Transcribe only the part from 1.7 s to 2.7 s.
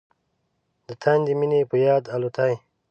یاد الوتای